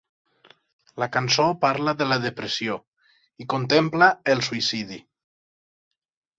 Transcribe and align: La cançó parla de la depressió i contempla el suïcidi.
La 1.03 1.07
cançó 1.17 1.45
parla 1.65 1.93
de 1.99 2.07
la 2.13 2.17
depressió 2.25 2.79
i 3.45 3.49
contempla 3.55 4.11
el 4.35 4.45
suïcidi. 4.51 5.01